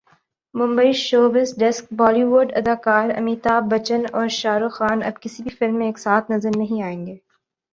Mumbai 0.55 0.91
showbiz desk 0.99 1.85
Bali 1.99 2.23
would 2.31 2.47
اداکار 2.59 3.07
امیتابھ 3.19 3.65
بچن 3.71 4.01
اور 4.15 4.27
شاہ 4.39 4.57
رخ 4.61 4.73
خان 4.77 4.97
اب 5.07 5.15
کسی 5.21 5.39
بھی 5.43 5.51
فلم 5.57 5.75
میں 5.77 5.87
ایک 5.87 5.99
ساتھ 5.99 6.31
نظر 6.31 6.57
نہیں 6.57 6.81
آئیں 6.83 7.05
گے 7.05 7.15